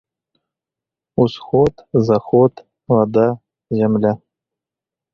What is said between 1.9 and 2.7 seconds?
заход,